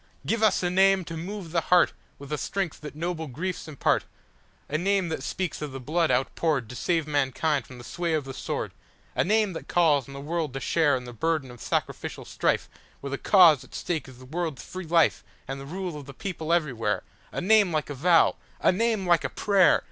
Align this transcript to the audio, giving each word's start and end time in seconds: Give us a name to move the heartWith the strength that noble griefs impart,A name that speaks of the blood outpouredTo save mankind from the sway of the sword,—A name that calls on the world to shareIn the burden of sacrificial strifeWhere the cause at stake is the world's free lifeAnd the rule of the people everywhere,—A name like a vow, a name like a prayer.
Give 0.25 0.41
us 0.41 0.63
a 0.63 0.71
name 0.71 1.05
to 1.05 1.15
move 1.15 1.51
the 1.51 1.61
heartWith 1.61 1.93
the 2.29 2.37
strength 2.39 2.81
that 2.81 2.95
noble 2.95 3.27
griefs 3.27 3.67
impart,A 3.67 4.75
name 4.79 5.09
that 5.09 5.21
speaks 5.21 5.61
of 5.61 5.73
the 5.73 5.79
blood 5.79 6.09
outpouredTo 6.09 6.75
save 6.75 7.05
mankind 7.05 7.67
from 7.67 7.77
the 7.77 7.83
sway 7.83 8.13
of 8.15 8.23
the 8.25 8.33
sword,—A 8.33 9.23
name 9.23 9.53
that 9.53 9.67
calls 9.67 10.07
on 10.07 10.15
the 10.15 10.19
world 10.19 10.55
to 10.55 10.59
shareIn 10.59 11.05
the 11.05 11.13
burden 11.13 11.51
of 11.51 11.61
sacrificial 11.61 12.25
strifeWhere 12.25 12.69
the 13.11 13.19
cause 13.19 13.63
at 13.63 13.75
stake 13.75 14.07
is 14.07 14.17
the 14.17 14.25
world's 14.25 14.63
free 14.63 14.87
lifeAnd 14.87 15.21
the 15.59 15.67
rule 15.67 15.95
of 15.95 16.07
the 16.07 16.15
people 16.15 16.51
everywhere,—A 16.51 17.39
name 17.39 17.71
like 17.71 17.91
a 17.91 17.93
vow, 17.93 18.37
a 18.59 18.71
name 18.71 19.05
like 19.05 19.23
a 19.23 19.29
prayer. 19.29 19.79